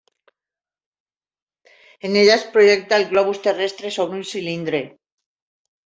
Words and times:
En 2.09 2.19
ella 2.23 2.39
es 2.39 2.47
projecta 2.57 2.99
el 3.01 3.07
globus 3.15 3.45
terrestre 3.47 3.95
sobre 4.01 4.23
un 4.23 4.29
cilindre. 4.35 4.85